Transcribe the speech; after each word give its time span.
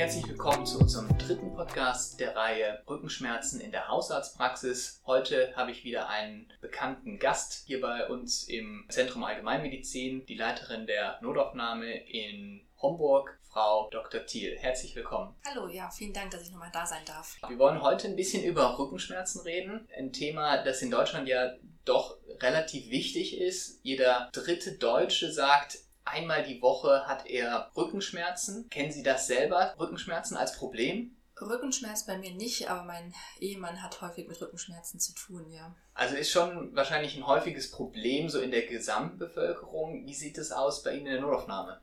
Herzlich 0.00 0.26
willkommen 0.28 0.64
zu 0.64 0.78
unserem 0.78 1.18
dritten 1.18 1.52
Podcast 1.52 2.18
der 2.20 2.34
Reihe 2.34 2.82
Rückenschmerzen 2.88 3.60
in 3.60 3.70
der 3.70 3.88
Hausarztpraxis. 3.88 5.02
Heute 5.04 5.54
habe 5.56 5.72
ich 5.72 5.84
wieder 5.84 6.08
einen 6.08 6.50
bekannten 6.62 7.18
Gast 7.18 7.64
hier 7.66 7.82
bei 7.82 8.08
uns 8.08 8.44
im 8.44 8.86
Zentrum 8.88 9.24
Allgemeinmedizin, 9.24 10.24
die 10.24 10.36
Leiterin 10.36 10.86
der 10.86 11.18
Notaufnahme 11.20 11.92
in 12.08 12.66
Homburg, 12.80 13.38
Frau 13.42 13.90
Dr. 13.90 14.24
Thiel. 14.24 14.56
Herzlich 14.56 14.96
willkommen. 14.96 15.34
Hallo, 15.46 15.68
ja, 15.68 15.90
vielen 15.90 16.14
Dank, 16.14 16.30
dass 16.30 16.44
ich 16.44 16.50
nochmal 16.50 16.70
da 16.72 16.86
sein 16.86 17.04
darf. 17.04 17.36
Wir 17.46 17.58
wollen 17.58 17.82
heute 17.82 18.08
ein 18.08 18.16
bisschen 18.16 18.42
über 18.42 18.78
Rückenschmerzen 18.78 19.42
reden. 19.42 19.86
Ein 19.94 20.14
Thema, 20.14 20.64
das 20.64 20.80
in 20.80 20.90
Deutschland 20.90 21.28
ja 21.28 21.52
doch 21.84 22.16
relativ 22.40 22.88
wichtig 22.88 23.38
ist. 23.38 23.80
Jeder 23.82 24.30
dritte 24.32 24.78
Deutsche 24.78 25.30
sagt, 25.30 25.76
Einmal 26.10 26.42
die 26.42 26.60
Woche 26.60 27.06
hat 27.06 27.26
er 27.26 27.70
Rückenschmerzen. 27.76 28.68
Kennen 28.68 28.92
Sie 28.92 29.02
das 29.02 29.26
selber, 29.26 29.74
Rückenschmerzen 29.78 30.36
als 30.36 30.56
Problem? 30.56 31.16
Rückenschmerz 31.40 32.04
bei 32.04 32.18
mir 32.18 32.34
nicht, 32.34 32.68
aber 32.68 32.84
mein 32.84 33.14
Ehemann 33.38 33.82
hat 33.82 34.00
häufig 34.00 34.28
mit 34.28 34.40
Rückenschmerzen 34.40 35.00
zu 35.00 35.14
tun, 35.14 35.50
ja. 35.50 35.74
Also 35.94 36.16
ist 36.16 36.30
schon 36.30 36.74
wahrscheinlich 36.74 37.16
ein 37.16 37.26
häufiges 37.26 37.70
Problem 37.70 38.28
so 38.28 38.40
in 38.40 38.50
der 38.50 38.66
Gesamtbevölkerung. 38.66 40.06
Wie 40.06 40.14
sieht 40.14 40.38
es 40.38 40.52
aus 40.52 40.82
bei 40.82 40.92
Ihnen 40.92 41.06
in 41.06 41.12
der 41.12 41.20
Notaufnahme? 41.22 41.80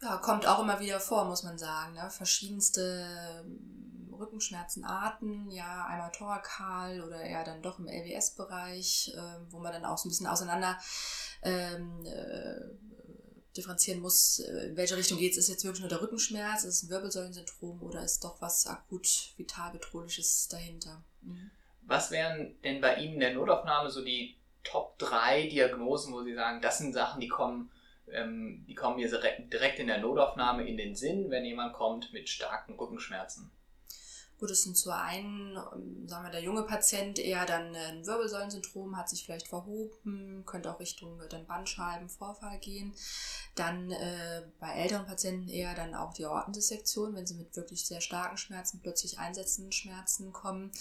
Ja, 0.00 0.16
kommt 0.18 0.46
auch 0.46 0.60
immer 0.60 0.80
wieder 0.80 1.00
vor, 1.00 1.24
muss 1.24 1.42
man 1.42 1.58
sagen. 1.58 1.94
Ne? 1.94 2.10
Verschiedenste 2.10 3.06
ähm, 3.44 4.14
Rückenschmerzenarten, 4.18 5.50
ja, 5.50 5.86
einmal 5.86 6.12
thorakal 6.12 7.02
oder 7.02 7.20
eher 7.20 7.44
dann 7.44 7.62
doch 7.62 7.78
im 7.78 7.88
LWS-Bereich, 7.88 9.14
äh, 9.16 9.50
wo 9.50 9.58
man 9.58 9.72
dann 9.72 9.84
auch 9.84 9.98
so 9.98 10.08
ein 10.08 10.10
bisschen 10.10 10.26
auseinander 10.26 10.78
ähm, 11.42 12.04
äh, 12.04 12.60
differenzieren 13.56 14.00
muss, 14.00 14.40
äh, 14.40 14.66
in 14.68 14.76
welche 14.76 14.96
Richtung 14.96 15.18
geht 15.18 15.32
es. 15.32 15.38
Ist 15.38 15.48
jetzt 15.48 15.64
wirklich 15.64 15.80
nur 15.80 15.88
der 15.88 16.02
Rückenschmerz, 16.02 16.64
ist 16.64 16.76
es 16.76 16.82
ein 16.84 16.90
Wirbelsäulensyndrom 16.90 17.82
oder 17.82 18.02
ist 18.02 18.24
doch 18.24 18.40
was 18.40 18.66
akut 18.66 19.32
vital 19.36 19.72
bedrohliches 19.72 20.48
dahinter? 20.48 21.02
Mhm. 21.22 21.50
Was 21.82 22.10
wären 22.10 22.60
denn 22.62 22.80
bei 22.80 22.96
Ihnen 22.96 23.14
in 23.14 23.20
der 23.20 23.34
Notaufnahme 23.34 23.90
so 23.90 24.02
die 24.02 24.36
Top 24.62 24.98
3 24.98 25.48
Diagnosen, 25.48 26.14
wo 26.14 26.22
Sie 26.22 26.34
sagen, 26.34 26.62
das 26.62 26.78
sind 26.78 26.94
Sachen, 26.94 27.20
die 27.20 27.28
kommen, 27.28 27.70
ähm, 28.10 28.64
die 28.66 28.74
kommen 28.74 28.96
mir 28.96 29.08
direkt 29.10 29.78
in 29.78 29.86
der 29.86 29.98
Notaufnahme 29.98 30.66
in 30.66 30.78
den 30.78 30.94
Sinn, 30.94 31.30
wenn 31.30 31.44
jemand 31.44 31.74
kommt 31.74 32.12
mit 32.12 32.28
starken 32.28 32.74
Rückenschmerzen? 32.74 33.50
Gut, 34.38 34.50
es 34.50 34.62
sind 34.64 34.76
zur 34.76 34.96
einen, 34.96 35.56
ähm, 35.56 36.08
sagen 36.08 36.24
wir, 36.24 36.30
der 36.30 36.42
junge 36.42 36.64
Patient 36.64 37.18
eher 37.18 37.46
dann 37.46 37.74
ein 37.74 38.06
Wirbelsäulensyndrom, 38.06 38.96
hat 38.96 39.08
sich 39.08 39.24
vielleicht 39.24 39.48
verhoben, 39.48 40.44
könnte 40.44 40.72
auch 40.72 40.80
Richtung 40.80 41.20
äh, 41.20 41.28
dann 41.28 41.46
Bandscheibenvorfall 41.46 42.58
gehen. 42.58 42.94
Dann 43.54 43.90
äh, 43.92 44.42
bei 44.58 44.72
älteren 44.74 45.06
Patienten 45.06 45.48
eher 45.48 45.74
dann 45.74 45.94
auch 45.94 46.12
die 46.12 46.26
Aortendissektion, 46.26 47.14
wenn 47.14 47.26
sie 47.26 47.36
mit 47.36 47.54
wirklich 47.56 47.86
sehr 47.86 48.00
starken 48.00 48.36
Schmerzen, 48.36 48.80
plötzlich 48.80 49.18
einsetzenden 49.18 49.72
Schmerzen 49.72 50.32
kommen. 50.32 50.72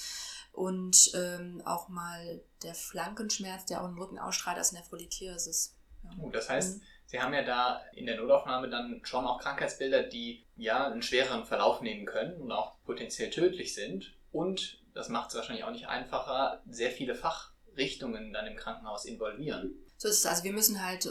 Und 0.51 1.11
ähm, 1.15 1.61
auch 1.65 1.89
mal 1.89 2.41
der 2.63 2.75
Flankenschmerz, 2.75 3.65
der 3.65 3.83
auch 3.83 3.87
im 3.87 3.97
Rücken 3.97 4.19
ausstrahlt, 4.19 4.57
als 4.57 4.71
Nephrolithiasis. 4.71 5.75
Ja. 6.03 6.09
Oh, 6.19 6.29
das 6.29 6.49
heißt, 6.49 6.77
mhm 6.77 6.81
Sie 7.13 7.21
haben 7.21 7.35
ja 7.35 7.43
da 7.43 7.79
in 7.93 8.07
der 8.07 8.17
Notaufnahme 8.17 8.71
dann 8.71 8.99
schon 9.03 9.27
auch 9.27 9.39
Krankheitsbilder, 9.39 10.01
die 10.01 10.43
ja 10.55 10.87
einen 10.87 11.03
schwereren 11.03 11.45
Verlauf 11.45 11.79
nehmen 11.79 12.07
können 12.07 12.41
und 12.41 12.51
auch 12.51 12.73
potenziell 12.85 13.29
tödlich 13.29 13.75
sind. 13.75 14.15
Und, 14.31 14.81
das 14.95 15.09
macht 15.09 15.29
es 15.29 15.35
wahrscheinlich 15.35 15.63
auch 15.63 15.71
nicht 15.71 15.87
einfacher, 15.87 16.63
sehr 16.67 16.89
viele 16.89 17.13
Fachrichtungen 17.13 18.33
dann 18.33 18.47
im 18.47 18.55
Krankenhaus 18.55 19.05
involvieren. 19.05 19.75
So 19.97 20.09
ist 20.09 20.19
es. 20.19 20.25
Also 20.25 20.43
wir 20.43 20.51
müssen 20.51 20.83
halt 20.85 21.05
äh, 21.05 21.09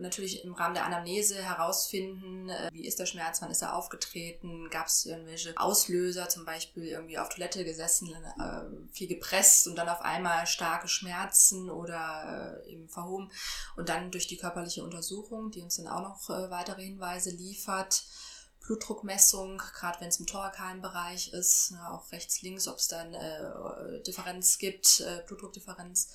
natürlich 0.00 0.44
im 0.44 0.54
Rahmen 0.54 0.74
der 0.74 0.86
Anamnese 0.86 1.42
herausfinden, 1.42 2.48
äh, 2.48 2.70
wie 2.72 2.86
ist 2.86 2.98
der 2.98 3.06
Schmerz, 3.06 3.42
wann 3.42 3.50
ist 3.50 3.60
er 3.60 3.74
aufgetreten, 3.76 4.70
gab 4.70 4.86
es 4.86 5.04
irgendwelche 5.04 5.52
Auslöser, 5.58 6.28
zum 6.28 6.44
Beispiel 6.44 6.84
irgendwie 6.84 7.18
auf 7.18 7.28
Toilette 7.28 7.64
gesessen, 7.64 8.14
äh, 8.14 8.92
viel 8.94 9.08
gepresst 9.08 9.66
und 9.66 9.76
dann 9.76 9.88
auf 9.88 10.00
einmal 10.00 10.46
starke 10.46 10.88
Schmerzen 10.88 11.68
oder 11.68 12.62
eben 12.66 12.88
verhoben. 12.88 13.30
Und 13.76 13.88
dann 13.88 14.10
durch 14.10 14.26
die 14.26 14.36
körperliche 14.36 14.84
Untersuchung, 14.84 15.50
die 15.50 15.60
uns 15.60 15.76
dann 15.76 15.88
auch 15.88 16.02
noch 16.02 16.28
weitere 16.50 16.82
Hinweise 16.82 17.30
liefert, 17.30 18.04
Blutdruckmessung, 18.60 19.58
gerade 19.58 20.00
wenn 20.00 20.08
es 20.08 20.20
im 20.20 20.26
thorakalen 20.26 20.80
Bereich 20.80 21.32
ist, 21.32 21.72
ne, 21.72 21.90
auch 21.90 22.10
rechts, 22.12 22.42
links, 22.42 22.68
ob 22.68 22.78
es 22.78 22.88
dann 22.88 23.14
Differenz 24.06 24.58
gibt, 24.58 25.02
Blutdruckdifferenz 25.26 26.08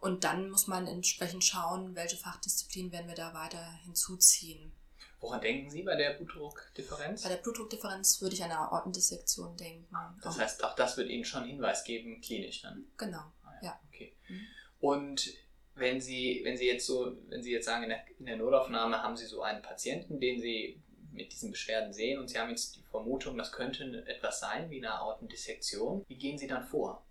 und 0.00 0.24
dann 0.24 0.50
muss 0.50 0.66
man 0.66 0.86
entsprechend 0.86 1.44
schauen, 1.44 1.94
welche 1.94 2.16
Fachdisziplin 2.16 2.90
werden 2.92 3.08
wir 3.08 3.14
da 3.14 3.34
weiter 3.34 3.62
hinzuziehen. 3.84 4.72
Woran 5.20 5.42
denken 5.42 5.70
Sie 5.70 5.82
bei 5.82 5.96
der 5.96 6.14
Blutdruckdifferenz? 6.14 7.22
Bei 7.22 7.28
der 7.28 7.36
Blutdruckdifferenz 7.36 8.22
würde 8.22 8.34
ich 8.34 8.42
an 8.42 8.50
eine 8.50 8.60
Aortendissektion 8.60 9.54
denken. 9.56 9.94
Das 10.22 10.38
heißt, 10.38 10.64
auch 10.64 10.74
das 10.74 10.96
wird 10.96 11.10
Ihnen 11.10 11.26
schon 11.26 11.44
Hinweis 11.44 11.84
geben, 11.84 12.22
klinisch 12.22 12.62
dann? 12.62 12.86
Genau, 12.96 13.18
ah, 13.18 13.52
ja. 13.60 13.68
ja. 13.68 13.80
Okay. 13.88 14.16
Mhm. 14.28 14.46
Und 14.80 15.34
wenn 15.74 16.00
Sie, 16.00 16.40
wenn 16.44 16.56
Sie 16.56 16.66
jetzt 16.66 16.86
so, 16.86 17.16
wenn 17.28 17.42
Sie 17.42 17.52
jetzt 17.52 17.66
sagen, 17.66 17.82
in 17.82 17.90
der, 17.90 18.02
in 18.18 18.26
der 18.26 18.36
Notaufnahme 18.36 19.02
haben 19.02 19.16
Sie 19.16 19.26
so 19.26 19.42
einen 19.42 19.60
Patienten, 19.60 20.20
den 20.20 20.40
Sie 20.40 20.82
mit 21.12 21.32
diesen 21.32 21.50
Beschwerden 21.50 21.92
sehen 21.92 22.18
und 22.18 22.28
Sie 22.28 22.38
haben 22.38 22.50
jetzt 22.50 22.76
die 22.76 22.82
Vermutung, 22.84 23.36
das 23.36 23.52
könnte 23.52 24.06
etwas 24.06 24.40
sein 24.40 24.70
wie 24.70 24.78
eine 24.78 24.94
Aortendissektion. 24.94 26.04
Wie 26.08 26.16
gehen 26.16 26.38
Sie 26.38 26.46
dann 26.46 26.64
vor? 26.64 27.04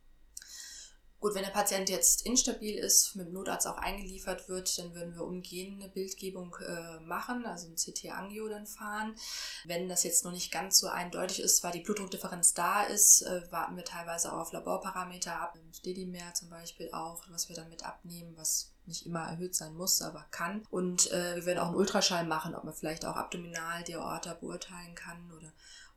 Gut, 1.20 1.36
wenn 1.36 1.44
der 1.44 1.52
Patient 1.52 1.90
jetzt 1.90 2.26
instabil 2.26 2.76
ist, 2.76 3.16
mit 3.16 3.28
dem 3.28 3.34
Notarzt 3.34 3.68
auch 3.68 3.78
eingeliefert 3.78 4.48
wird, 4.48 4.78
dann 4.78 4.96
würden 4.96 5.14
wir 5.14 5.26
umgehend 5.26 5.82
eine 5.82 5.92
Bildgebung 5.92 6.56
äh, 6.66 7.00
machen, 7.02 7.46
also 7.46 7.68
ein 7.68 7.76
CT-Angio 7.76 8.48
dann 8.48 8.66
fahren. 8.66 9.16
Wenn 9.66 9.90
das 9.90 10.04
jetzt 10.04 10.24
noch 10.24 10.32
nicht 10.32 10.50
ganz 10.50 10.80
so 10.80 10.88
eindeutig 10.88 11.42
ist, 11.42 11.62
weil 11.62 11.74
die 11.74 11.82
Blutdruckdifferenz 11.82 12.54
da 12.54 12.84
ist, 12.84 13.24
äh, 13.24 13.42
warten 13.52 13.76
wir 13.76 13.84
teilweise 13.84 14.32
auch 14.32 14.40
auf 14.40 14.54
Laborparameter 14.54 15.42
ab, 15.42 15.58
Dedimer 15.86 16.34
zum 16.34 16.50
Beispiel 16.50 16.90
auch, 16.94 17.24
was 17.30 17.50
wir 17.50 17.56
dann 17.56 17.70
mit 17.70 17.86
abnehmen, 17.86 18.34
was 18.38 18.72
nicht 18.86 19.06
immer 19.06 19.28
erhöht 19.28 19.56
sein 19.56 19.76
muss, 19.76 20.02
aber 20.02 20.26
kann. 20.32 20.66
Und 20.70 21.12
äh, 21.12 21.36
wir 21.36 21.46
werden 21.46 21.60
auch 21.60 21.68
einen 21.68 21.76
Ultraschall 21.76 22.26
machen, 22.26 22.56
ob 22.56 22.64
man 22.64 22.74
vielleicht 22.74 23.06
auch 23.06 23.16
abdominal 23.16 23.84
die 23.84 23.96
Aorta 23.96 24.34
beurteilen 24.34 24.96
kann 24.96 25.32
oder 25.32 25.52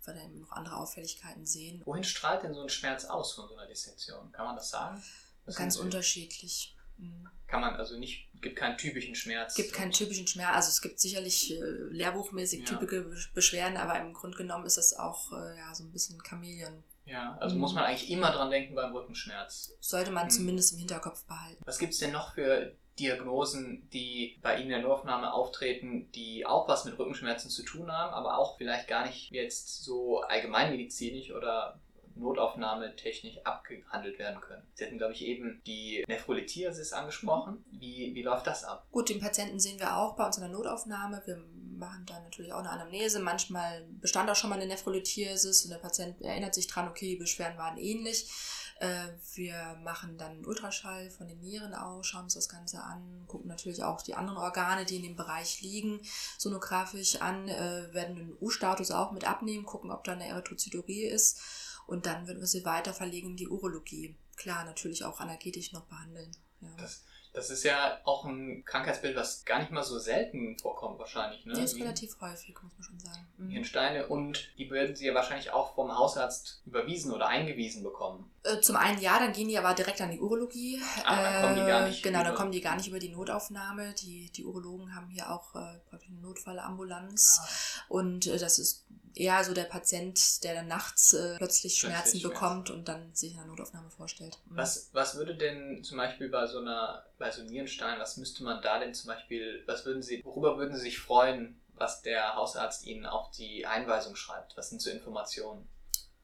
weil 0.06 0.14
da 0.14 0.24
eben 0.24 0.40
noch 0.40 0.52
andere 0.52 0.76
Auffälligkeiten 0.76 1.46
sehen. 1.46 1.82
Wohin 1.84 2.04
strahlt 2.04 2.42
denn 2.42 2.54
so 2.54 2.62
ein 2.62 2.68
Schmerz 2.68 3.04
aus 3.04 3.32
von 3.34 3.48
so 3.48 3.56
einer 3.56 3.66
Dissektion? 3.66 4.32
Kann 4.32 4.46
man 4.46 4.56
das 4.56 4.70
sagen? 4.70 5.02
Das 5.46 5.56
Ganz 5.56 5.76
unterschiedlich. 5.76 6.76
Mhm. 6.98 7.28
Kann 7.46 7.60
man 7.60 7.74
also 7.74 7.98
nicht, 7.98 8.28
gibt 8.40 8.56
keinen 8.56 8.78
typischen 8.78 9.14
Schmerz. 9.14 9.54
Gibt 9.54 9.72
keinen 9.72 9.92
typischen 9.92 10.26
Schmerz. 10.26 10.54
Also 10.54 10.68
es 10.68 10.80
gibt 10.80 11.00
sicherlich 11.00 11.52
äh, 11.52 11.60
lehrbuchmäßig 11.90 12.60
ja. 12.60 12.66
typische 12.66 13.28
Beschwerden, 13.34 13.76
aber 13.76 13.98
im 14.00 14.14
Grunde 14.14 14.36
genommen 14.36 14.64
ist 14.64 14.78
das 14.78 14.94
auch 14.94 15.32
äh, 15.32 15.58
ja, 15.58 15.74
so 15.74 15.84
ein 15.84 15.92
bisschen 15.92 16.22
Chamäleon. 16.24 16.82
Ja, 17.04 17.36
also 17.40 17.54
mhm. 17.54 17.60
muss 17.60 17.74
man 17.74 17.84
eigentlich 17.84 18.10
immer 18.10 18.30
dran 18.30 18.50
denken 18.50 18.74
beim 18.74 18.92
Rückenschmerz. 18.92 19.74
Sollte 19.80 20.10
man 20.10 20.26
mhm. 20.26 20.30
zumindest 20.30 20.72
im 20.72 20.78
Hinterkopf 20.78 21.24
behalten. 21.24 21.62
Was 21.64 21.78
gibt 21.78 21.92
es 21.92 21.98
denn 21.98 22.12
noch 22.12 22.34
für 22.34 22.74
Diagnosen, 22.98 23.88
die 23.92 24.38
bei 24.42 24.56
Ihnen 24.56 24.64
in 24.64 24.68
der 24.70 24.82
Notaufnahme 24.82 25.32
auftreten, 25.32 26.10
die 26.12 26.44
auch 26.46 26.68
was 26.68 26.84
mit 26.84 26.98
Rückenschmerzen 26.98 27.50
zu 27.50 27.62
tun 27.62 27.90
haben, 27.90 28.12
aber 28.12 28.38
auch 28.38 28.58
vielleicht 28.58 28.88
gar 28.88 29.06
nicht 29.06 29.30
jetzt 29.32 29.82
so 29.82 30.20
allgemeinmedizinisch 30.20 31.32
oder 31.32 31.80
Notaufnahmetechnisch 32.16 33.38
abgehandelt 33.44 34.18
werden 34.18 34.40
können. 34.40 34.62
Sie 34.74 34.84
hatten, 34.84 34.98
glaube 34.98 35.14
ich, 35.14 35.22
eben 35.22 35.62
die 35.66 36.04
Nephrolithiasis 36.08 36.92
angesprochen. 36.92 37.64
Wie, 37.70 38.14
wie 38.14 38.22
läuft 38.22 38.46
das 38.46 38.64
ab? 38.64 38.86
Gut, 38.90 39.08
den 39.08 39.20
Patienten 39.20 39.60
sehen 39.60 39.78
wir 39.78 39.96
auch 39.96 40.14
bei 40.16 40.26
uns 40.26 40.36
in 40.36 40.42
der 40.42 40.52
Notaufnahme. 40.52 41.22
Wir 41.26 41.42
machen 41.82 42.06
da 42.06 42.20
natürlich 42.20 42.52
auch 42.52 42.60
eine 42.60 42.70
Anamnese. 42.70 43.20
Manchmal 43.20 43.84
bestand 44.00 44.30
auch 44.30 44.36
schon 44.36 44.50
mal 44.50 44.56
eine 44.56 44.66
Nephrolithiasis 44.66 45.64
und 45.64 45.70
der 45.70 45.78
Patient 45.78 46.20
erinnert 46.22 46.54
sich 46.54 46.66
dran, 46.66 46.88
okay, 46.88 47.08
die 47.08 47.16
Beschwerden 47.16 47.58
waren 47.58 47.76
ähnlich. 47.76 48.30
Äh, 48.82 49.08
wir 49.34 49.78
machen 49.84 50.18
dann 50.18 50.44
Ultraschall 50.44 51.10
von 51.10 51.28
den 51.28 51.40
Nieren 51.40 51.74
aus, 51.74 52.06
schauen 52.06 52.24
uns 52.24 52.34
das 52.34 52.48
Ganze 52.48 52.82
an, 52.82 53.24
gucken 53.28 53.48
natürlich 53.48 53.84
auch 53.84 54.02
die 54.02 54.14
anderen 54.14 54.38
Organe, 54.38 54.84
die 54.84 54.96
in 54.96 55.02
dem 55.02 55.16
Bereich 55.16 55.60
liegen, 55.60 56.00
sonografisch 56.38 57.20
an, 57.20 57.48
äh, 57.48 57.92
werden 57.92 58.16
den 58.16 58.36
U-Status 58.40 58.90
auch 58.90 59.12
mit 59.12 59.24
abnehmen, 59.24 59.66
gucken, 59.66 59.92
ob 59.92 60.04
da 60.04 60.12
eine 60.12 60.26
Erythrozyturie 60.26 61.04
ist 61.04 61.40
und 61.86 62.06
dann 62.06 62.26
würden 62.26 62.40
wir 62.40 62.46
sie 62.46 62.64
weiter 62.64 62.94
verlegen 62.94 63.30
in 63.30 63.36
die 63.36 63.48
Urologie. 63.48 64.16
Klar, 64.36 64.64
natürlich 64.64 65.04
auch 65.04 65.20
energetisch 65.20 65.72
noch 65.72 65.84
behandeln. 65.84 66.30
Ja. 66.60 66.68
Das 66.78 67.02
das 67.34 67.48
ist 67.48 67.64
ja 67.64 67.98
auch 68.04 68.26
ein 68.26 68.62
Krankheitsbild, 68.64 69.16
was 69.16 69.46
gar 69.46 69.58
nicht 69.58 69.70
mal 69.70 69.82
so 69.82 69.98
selten 69.98 70.58
vorkommt 70.58 70.98
wahrscheinlich. 70.98 71.46
Ne? 71.46 71.54
Die 71.54 71.62
ist 71.62 71.76
relativ 71.76 72.20
häufig, 72.20 72.54
muss 72.62 72.72
man 72.74 72.82
schon 72.82 73.00
sagen. 73.00 73.26
Mhm. 73.38 73.48
Hirnsteine 73.48 74.06
und 74.08 74.50
die 74.58 74.70
würden 74.70 74.94
Sie 74.94 75.06
ja 75.06 75.14
wahrscheinlich 75.14 75.50
auch 75.50 75.74
vom 75.74 75.96
Hausarzt 75.96 76.60
überwiesen 76.66 77.10
oder 77.10 77.28
eingewiesen 77.28 77.82
bekommen. 77.82 78.30
Äh, 78.42 78.60
zum 78.60 78.76
einen 78.76 79.00
ja, 79.00 79.18
dann 79.18 79.32
gehen 79.32 79.48
die 79.48 79.56
aber 79.56 79.72
direkt 79.72 80.02
an 80.02 80.10
die 80.10 80.20
Urologie. 80.20 80.82
Ah, 81.06 81.22
dann 81.22 81.42
kommen 81.42 81.54
die 81.54 81.70
gar 81.70 81.88
nicht. 81.88 82.00
Äh, 82.00 82.08
genau, 82.10 82.22
dann 82.22 82.34
kommen 82.34 82.52
die 82.52 82.60
gar 82.60 82.76
nicht 82.76 82.88
über 82.88 82.98
die 82.98 83.08
Notaufnahme. 83.08 83.94
Die, 83.94 84.30
die 84.30 84.44
Urologen 84.44 84.94
haben 84.94 85.08
hier 85.08 85.30
auch 85.30 85.54
äh, 85.54 85.58
eine 85.58 86.20
Notfallambulanz. 86.20 87.40
Ah. 87.40 87.48
Und 87.88 88.26
äh, 88.26 88.38
das 88.38 88.58
ist 88.58 88.84
eher 89.14 89.42
so 89.44 89.54
der 89.54 89.64
Patient, 89.64 90.42
der 90.44 90.54
dann 90.54 90.68
nachts 90.68 91.12
äh, 91.12 91.36
plötzlich 91.36 91.76
Schmerzen 91.76 92.02
plötzlich 92.02 92.22
bekommt 92.22 92.68
Schmerzen. 92.68 92.72
und 92.72 92.88
dann 92.88 93.14
sich 93.14 93.32
in 93.32 93.38
der 93.38 93.46
Notaufnahme 93.46 93.90
vorstellt. 93.90 94.38
Mhm. 94.46 94.56
Was, 94.56 94.90
was 94.92 95.16
würde 95.16 95.34
denn 95.34 95.82
zum 95.84 95.98
Beispiel 95.98 96.28
bei 96.28 96.46
so 96.46 96.58
einer, 96.58 97.04
bei 97.18 97.30
so 97.30 97.42
Nierenstein, 97.42 97.98
was 97.98 98.16
müsste 98.16 98.44
man 98.44 98.62
da 98.62 98.78
denn 98.78 98.94
zum 98.94 99.08
Beispiel, 99.08 99.62
was 99.66 99.84
würden 99.84 100.02
Sie, 100.02 100.24
worüber 100.24 100.56
würden 100.58 100.74
Sie 100.74 100.82
sich 100.82 100.98
freuen, 100.98 101.60
was 101.74 102.02
der 102.02 102.34
Hausarzt 102.34 102.86
Ihnen 102.86 103.06
auf 103.06 103.30
die 103.30 103.66
Einweisung 103.66 104.16
schreibt? 104.16 104.56
Was 104.56 104.70
sind 104.70 104.80
so 104.80 104.90
Informationen? 104.90 105.68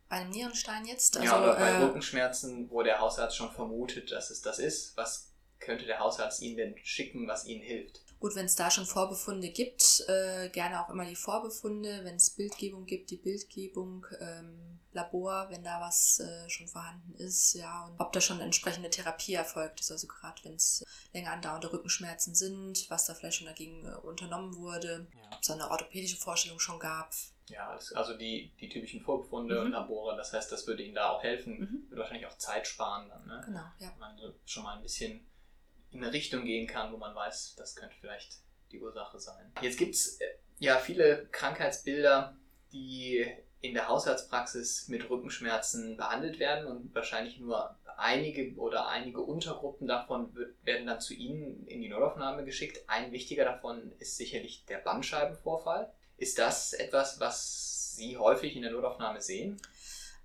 Bei 0.08 0.17
einem 0.17 0.31
Nierenstein 0.31 0.87
jetzt? 0.87 1.17
Also, 1.17 1.29
ja, 1.29 1.43
oder 1.43 1.55
bei 1.56 1.69
äh, 1.69 1.82
Rückenschmerzen, 1.82 2.70
wo 2.70 2.82
der 2.82 3.00
Hausarzt 3.00 3.37
schon 3.37 3.50
vermutet, 3.50 4.11
dass 4.11 4.31
es 4.31 4.41
das 4.41 4.58
ist. 4.58 4.96
Was 4.96 5.32
könnte 5.58 5.84
der 5.84 5.99
Hausarzt 5.99 6.41
Ihnen 6.41 6.56
denn 6.56 6.75
schicken, 6.82 7.29
was 7.29 7.44
Ihnen 7.44 7.62
hilft? 7.62 8.00
Gut, 8.20 8.35
wenn 8.35 8.47
es 8.47 8.56
da 8.56 8.70
schon 8.70 8.87
Vorbefunde 8.87 9.50
gibt, 9.50 10.05
äh, 10.09 10.49
gerne 10.49 10.85
auch 10.85 10.91
immer 10.91 11.05
die 11.05 11.17
Vorbefunde. 11.17 12.00
Wenn 12.05 12.17
es 12.17 12.31
Bildgebung 12.31 12.87
gibt, 12.87 13.11
die 13.11 13.17
Bildgebung. 13.17 14.06
Ähm, 14.20 14.79
Labor, 14.93 15.49
wenn 15.50 15.62
da 15.62 15.81
was 15.81 16.19
äh, 16.20 16.49
schon 16.49 16.67
vorhanden 16.67 17.15
ist, 17.15 17.55
ja, 17.55 17.85
und 17.87 18.00
ob 18.00 18.12
da 18.12 18.20
schon 18.20 18.41
entsprechende 18.41 18.91
Therapie 18.91 19.35
erfolgt 19.35 19.81
ist, 19.81 19.93
also 19.93 20.06
gerade 20.06 20.43
wenn 20.44 20.55
es 20.55 20.85
länger 21.12 21.32
andauernde 21.32 21.73
Rückenschmerzen 21.73 22.35
sind, 22.35 22.88
was 22.88 23.05
da 23.05 23.15
vielleicht 23.15 23.37
schon 23.37 23.47
dagegen 23.47 23.85
äh, 23.85 23.94
unternommen 23.97 24.56
wurde, 24.56 25.06
ja. 25.15 25.37
ob 25.37 25.43
es 25.43 25.50
eine 25.50 25.70
orthopädische 25.70 26.17
Vorstellung 26.17 26.59
schon 26.59 26.79
gab. 26.79 27.12
Ja, 27.49 27.79
also 27.94 28.17
die, 28.17 28.53
die 28.61 28.69
typischen 28.69 29.00
Vorbefunde 29.00 29.61
mhm. 29.61 29.67
und 29.67 29.73
Labore, 29.73 30.17
das 30.17 30.32
heißt, 30.32 30.50
das 30.50 30.67
würde 30.67 30.82
Ihnen 30.82 30.94
da 30.94 31.11
auch 31.11 31.23
helfen, 31.23 31.61
mhm. 31.61 31.91
würde 31.91 32.00
wahrscheinlich 32.03 32.26
auch 32.26 32.37
Zeit 32.38 32.67
sparen 32.67 33.09
dann, 33.09 33.26
ne? 33.26 33.43
Genau, 33.44 33.65
ja. 33.79 33.91
Wenn 33.93 33.99
man 33.99 34.35
schon 34.44 34.65
mal 34.65 34.76
ein 34.76 34.82
bisschen 34.82 35.26
in 35.90 36.02
eine 36.02 36.12
Richtung 36.12 36.44
gehen 36.44 36.67
kann, 36.67 36.93
wo 36.93 36.96
man 36.96 37.14
weiß, 37.14 37.55
das 37.56 37.76
könnte 37.76 37.96
vielleicht 38.00 38.38
die 38.70 38.81
Ursache 38.81 39.19
sein. 39.19 39.52
Jetzt 39.62 39.79
gibt 39.79 39.94
es 39.94 40.20
äh, 40.20 40.26
ja 40.58 40.79
viele 40.79 41.26
Krankheitsbilder, 41.32 42.37
die 42.73 43.26
in 43.61 43.75
der 43.75 43.88
Haushaltspraxis 43.88 44.88
mit 44.88 45.08
Rückenschmerzen 45.08 45.96
behandelt 45.96 46.38
werden 46.38 46.67
und 46.67 46.94
wahrscheinlich 46.94 47.40
nur 47.40 47.76
einige 47.96 48.55
oder 48.56 48.88
einige 48.88 49.20
Untergruppen 49.20 49.88
davon 49.88 50.35
werden 50.62 50.87
dann 50.87 51.00
zu 51.00 51.14
Ihnen 51.14 51.67
in 51.67 51.81
die 51.81 51.88
Notaufnahme 51.88 52.44
geschickt. 52.44 52.84
Ein 52.87 53.11
wichtiger 53.11 53.44
davon 53.44 53.93
ist 53.99 54.17
sicherlich 54.17 54.64
der 54.67 54.79
Bandscheibenvorfall. 54.79 55.93
Ist 56.17 56.38
das 56.38 56.73
etwas, 56.73 57.19
was 57.19 57.96
Sie 57.96 58.17
häufig 58.17 58.55
in 58.55 58.62
der 58.62 58.70
Notaufnahme 58.70 59.20
sehen? 59.20 59.61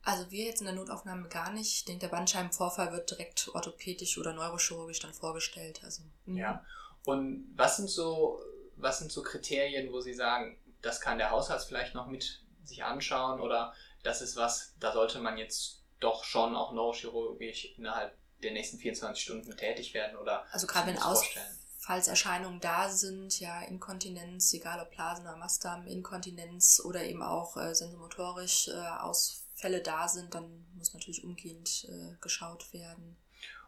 Also 0.03 0.29
wir 0.31 0.45
jetzt 0.45 0.59
in 0.59 0.65
der 0.65 0.75
Notaufnahme 0.75 1.29
gar 1.29 1.51
nicht. 1.51 1.73
Ich 1.73 1.85
denke, 1.85 2.01
der 2.01 2.15
Bandscheibenvorfall 2.15 2.91
wird 2.91 3.09
direkt 3.09 3.49
orthopädisch 3.53 4.17
oder 4.17 4.33
neurochirurgisch 4.33 4.99
dann 4.99 5.13
vorgestellt. 5.13 5.81
Also, 5.83 6.03
mhm. 6.25 6.37
ja. 6.37 6.65
Und 7.05 7.53
was 7.55 7.77
sind 7.77 7.89
so, 7.89 8.41
was 8.75 8.99
sind 8.99 9.11
so 9.11 9.23
Kriterien, 9.23 9.91
wo 9.91 10.01
Sie 10.01 10.13
sagen, 10.13 10.57
das 10.81 10.99
kann 11.01 11.17
der 11.17 11.31
Hausarzt 11.31 11.67
vielleicht 11.67 11.95
noch 11.95 12.07
mit 12.07 12.43
sich 12.63 12.83
anschauen 12.83 13.39
oder 13.39 13.73
das 14.03 14.21
ist 14.21 14.35
was, 14.35 14.75
da 14.79 14.91
sollte 14.91 15.19
man 15.19 15.37
jetzt 15.37 15.81
doch 15.99 16.23
schon 16.23 16.55
auch 16.55 16.73
neurochirurgisch 16.73 17.73
innerhalb 17.77 18.17
der 18.41 18.51
nächsten 18.51 18.77
24 18.77 19.23
Stunden 19.23 19.55
tätig 19.55 19.93
werden 19.93 20.17
oder 20.17 20.45
also 20.51 20.67
gerade 20.67 20.87
wenn 20.87 21.01
Ausfallserscheinungen 21.01 22.59
da 22.59 22.89
sind, 22.89 23.39
ja 23.39 23.61
Inkontinenz, 23.61 24.53
egal 24.53 24.81
ob 24.81 24.91
Blasen 24.91 25.25
oder 25.25 25.37
Mastdarm, 25.37 25.87
Inkontinenz 25.87 26.81
oder 26.83 27.03
eben 27.03 27.23
auch 27.23 27.55
äh, 27.55 27.73
sensomotorisch 27.73 28.67
äh, 28.67 28.73
Ausfälle 29.63 29.81
da 29.81 30.09
sind, 30.09 30.35
dann 30.35 30.65
muss 30.75 30.93
natürlich 30.93 31.23
umgehend 31.23 31.87
äh, 31.89 32.17
geschaut 32.19 32.73
werden. 32.73 33.15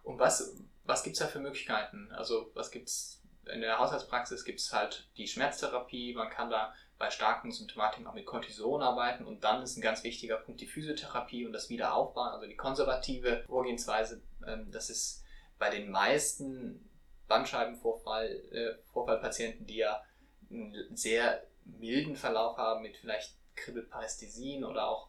Und 0.03 0.19
was, 0.19 0.53
was 0.83 1.03
gibt 1.03 1.15
es 1.15 1.21
da 1.21 1.27
für 1.27 1.39
Möglichkeiten? 1.39 2.11
Also 2.11 2.51
was 2.53 2.69
gibt 2.69 2.89
es 2.89 3.21
in 3.45 3.61
der 3.61 3.77
Haushaltspraxis 3.77 4.43
gibt 4.43 4.59
es 4.59 4.73
halt 4.73 5.07
die 5.17 5.27
Schmerztherapie, 5.27 6.15
man 6.15 6.31
kann 6.31 6.49
da 6.49 6.73
bei 6.97 7.11
starken 7.11 7.51
Symptomatiken 7.51 8.07
auch 8.07 8.15
mit 8.15 8.25
Cortison 8.25 8.81
arbeiten 8.81 9.23
und 9.23 9.43
dann 9.43 9.61
ist 9.61 9.77
ein 9.77 9.81
ganz 9.81 10.03
wichtiger 10.03 10.37
Punkt 10.37 10.61
die 10.61 10.67
Physiotherapie 10.67 11.45
und 11.45 11.53
das 11.53 11.69
Wiederaufbauen, 11.69 12.33
also 12.33 12.47
die 12.47 12.55
konservative 12.55 13.43
Vorgehensweise. 13.45 14.23
Ähm, 14.47 14.71
das 14.71 14.89
ist 14.89 15.23
bei 15.59 15.69
den 15.69 15.91
meisten 15.91 16.89
Bandscheibenvorfallpatienten, 17.27 19.61
äh, 19.61 19.67
die 19.67 19.77
ja 19.77 20.03
einen 20.49 20.97
sehr 20.97 21.45
milden 21.65 22.15
Verlauf 22.15 22.57
haben 22.57 22.81
mit 22.81 22.97
vielleicht 22.97 23.35
Kribbelparästhesien 23.55 24.63
oder 24.63 24.89
auch 24.89 25.07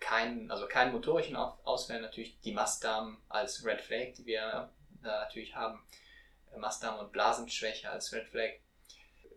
keinen, 0.00 0.50
also 0.50 0.66
keinen 0.66 0.92
motorischen 0.92 1.36
Ausfällen, 1.36 2.02
natürlich 2.02 2.40
die 2.40 2.52
Mastdarm 2.52 3.22
als 3.28 3.64
Red 3.64 3.80
Flag, 3.80 4.14
die 4.16 4.26
wir 4.26 4.70
da 5.02 5.20
natürlich 5.20 5.54
haben, 5.54 5.80
Mastdarm 6.56 6.98
und 6.98 7.12
Blasenschwäche 7.12 7.88
als 7.90 8.12
Red 8.12 8.26
Flag. 8.28 8.50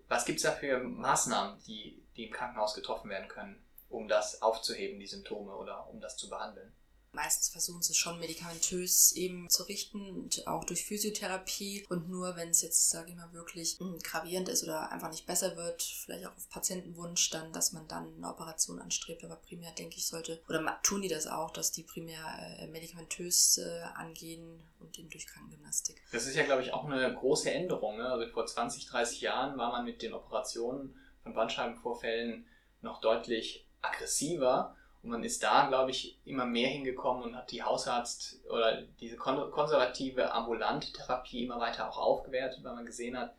Was 0.07 0.25
gibt 0.25 0.37
es 0.37 0.43
da 0.43 0.51
für 0.51 0.79
Maßnahmen, 0.79 1.61
die, 1.63 2.03
die 2.15 2.25
im 2.25 2.33
Krankenhaus 2.33 2.73
getroffen 2.73 3.09
werden 3.09 3.27
können, 3.27 3.63
um 3.89 4.07
das 4.07 4.41
aufzuheben, 4.41 4.99
die 4.99 5.07
Symptome 5.07 5.55
oder 5.55 5.87
um 5.89 6.01
das 6.01 6.17
zu 6.17 6.29
behandeln? 6.29 6.73
Meistens 7.13 7.49
versuchen 7.49 7.83
sie 7.83 7.93
schon 7.93 8.19
medikamentös 8.19 9.11
eben 9.11 9.47
zu 9.49 9.63
richten 9.63 10.29
auch 10.47 10.63
durch 10.63 10.83
Physiotherapie. 10.83 11.85
Und 11.89 12.09
nur 12.09 12.35
wenn 12.35 12.49
es 12.49 12.61
jetzt, 12.63 12.89
sage 12.89 13.11
ich 13.11 13.15
mal, 13.15 13.31
wirklich 13.33 13.77
hm, 13.79 13.99
gravierend 13.99 14.49
ist 14.49 14.63
oder 14.63 14.91
einfach 14.91 15.11
nicht 15.11 15.27
besser 15.27 15.55
wird, 15.55 15.83
vielleicht 15.83 16.25
auch 16.25 16.35
auf 16.35 16.49
Patientenwunsch, 16.49 17.29
dann, 17.29 17.53
dass 17.53 17.71
man 17.71 17.87
dann 17.87 18.15
eine 18.17 18.27
Operation 18.27 18.79
anstrebt. 18.79 19.23
Aber 19.23 19.35
primär 19.35 19.71
denke 19.71 19.97
ich, 19.97 20.07
sollte, 20.07 20.41
oder 20.49 20.79
tun 20.81 21.03
die 21.03 21.07
das 21.07 21.27
auch, 21.27 21.51
dass 21.51 21.71
die 21.71 21.83
primär 21.83 22.57
äh, 22.59 22.67
medikamentös 22.67 23.59
äh, 23.59 23.81
angehen 23.95 24.63
und 24.79 24.97
eben 24.97 25.09
durch 25.09 25.27
Krankengymnastik. 25.27 26.01
Das 26.11 26.25
ist 26.25 26.35
ja, 26.35 26.43
glaube 26.43 26.63
ich, 26.63 26.73
auch 26.73 26.85
eine 26.85 27.13
große 27.13 27.51
Änderung. 27.51 27.97
Ne? 27.97 28.09
Also 28.09 28.27
vor 28.31 28.45
20, 28.45 28.87
30 28.87 29.21
Jahren 29.21 29.57
war 29.57 29.71
man 29.71 29.85
mit 29.85 30.01
den 30.01 30.13
Operationen 30.13 30.95
von 31.21 31.33
Bandscheibenvorfällen 31.35 32.47
noch 32.81 33.01
deutlich 33.01 33.67
aggressiver. 33.81 34.75
Und 35.03 35.09
man 35.09 35.23
ist 35.23 35.43
da, 35.43 35.67
glaube 35.67 35.91
ich, 35.91 36.17
immer 36.23 36.45
mehr 36.45 36.69
hingekommen 36.69 37.23
und 37.23 37.35
hat 37.35 37.51
die 37.51 37.61
Hausarzt- 37.61 38.39
oder 38.49 38.83
diese 39.01 39.17
konservative 39.17 40.31
ambulante 40.31 40.93
Therapie 40.93 41.43
immer 41.43 41.59
weiter 41.59 41.89
auch 41.89 41.97
aufgewertet, 41.97 42.63
weil 42.63 42.73
man 42.73 42.85
gesehen 42.85 43.17
hat, 43.17 43.35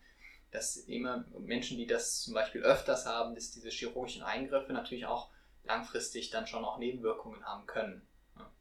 dass 0.50 0.76
immer 0.76 1.25
Menschen, 1.38 1.78
die 1.78 1.87
das 1.87 2.20
zum 2.20 2.34
Beispiel 2.34 2.62
öfters 2.62 3.06
haben, 3.06 3.34
dass 3.34 3.50
diese 3.50 3.70
chirurgischen 3.70 4.22
Eingriffe 4.22 4.75
natürlich 4.75 5.06
auch 5.06 5.31
langfristig 5.64 6.28
dann 6.31 6.46
schon 6.46 6.66
auch 6.66 6.78
Nebenwirkungen 6.78 7.43
haben 7.44 7.67
können. 7.67 8.06
Ja. 8.37 8.52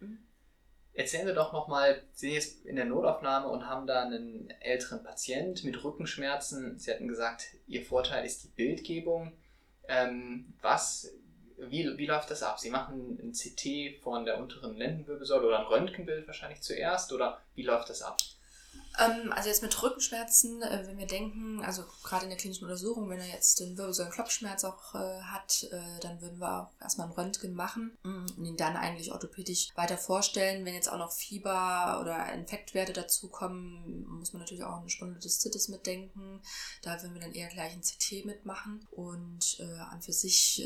Mhm. 0.00 0.18
Erzählen 0.92 1.26
Sie 1.26 1.34
doch 1.34 1.54
nochmal, 1.54 2.02
Sie 2.12 2.26
sind 2.26 2.34
jetzt 2.34 2.66
in 2.66 2.76
der 2.76 2.84
Notaufnahme 2.84 3.48
und 3.48 3.66
haben 3.66 3.86
da 3.86 4.02
einen 4.02 4.50
älteren 4.60 5.02
Patient 5.02 5.64
mit 5.64 5.82
Rückenschmerzen. 5.82 6.78
Sie 6.78 6.92
hatten 6.92 7.08
gesagt, 7.08 7.56
Ihr 7.66 7.82
Vorteil 7.82 8.26
ist 8.26 8.44
die 8.44 8.48
Bildgebung. 8.48 9.32
Ähm, 9.88 10.52
was 10.60 11.10
wie, 11.70 11.96
wie 11.96 12.06
läuft 12.06 12.30
das 12.30 12.42
ab? 12.42 12.58
Sie 12.58 12.70
machen 12.70 13.18
ein 13.22 13.32
CT 13.32 14.02
von 14.02 14.24
der 14.24 14.38
unteren 14.38 14.76
Lendenwirbelsäule 14.76 15.46
oder 15.46 15.60
ein 15.60 15.66
Röntgenbild 15.66 16.26
wahrscheinlich 16.26 16.60
zuerst 16.60 17.12
oder 17.12 17.40
wie 17.54 17.62
läuft 17.62 17.90
das 17.90 18.02
ab? 18.02 18.18
Ähm, 18.98 19.32
also 19.32 19.48
jetzt 19.48 19.62
mit 19.62 19.82
Rückenschmerzen, 19.82 20.62
äh, 20.62 20.86
wenn 20.86 20.98
wir 20.98 21.06
denken, 21.06 21.64
also 21.64 21.84
gerade 22.02 22.24
in 22.24 22.30
der 22.30 22.38
klinischen 22.38 22.64
Untersuchung, 22.64 23.08
wenn 23.08 23.20
er 23.20 23.28
jetzt 23.28 23.60
den 23.60 23.76
Wirbelsäulenklopfschmerz 23.78 24.64
auch 24.64 24.94
äh, 24.94 25.20
hat, 25.22 25.68
äh, 25.70 26.00
dann 26.00 26.20
würden 26.20 26.38
wir 26.38 26.62
auch 26.62 26.80
erstmal 26.80 27.06
ein 27.06 27.12
Röntgen 27.12 27.54
machen 27.54 27.96
und 28.02 28.44
ihn 28.44 28.56
dann 28.56 28.76
eigentlich 28.76 29.12
orthopädisch 29.12 29.68
weiter 29.74 29.96
vorstellen. 29.96 30.64
Wenn 30.64 30.74
jetzt 30.74 30.90
auch 30.90 30.98
noch 30.98 31.12
Fieber 31.12 31.98
oder 32.00 32.32
Infektwerte 32.32 32.92
dazukommen, 32.92 34.06
muss 34.08 34.32
man 34.32 34.40
natürlich 34.40 34.64
auch 34.64 34.80
eine 34.80 34.90
Stunde 34.90 35.18
des 35.18 35.40
Zittes 35.40 35.68
mitdenken. 35.68 36.42
Da 36.82 37.00
würden 37.02 37.14
wir 37.14 37.20
dann 37.20 37.32
eher 37.32 37.48
gleich 37.48 37.72
ein 37.72 37.82
CT 37.82 38.24
mitmachen. 38.24 38.86
Und 38.90 39.62
an 39.90 40.02
für 40.02 40.12
sich 40.12 40.62